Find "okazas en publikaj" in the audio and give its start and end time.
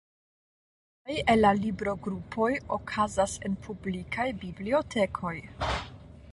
2.79-4.29